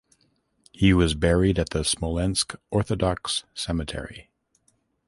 [0.71, 4.31] He was buried at the Smolensk Orthodox cemetery.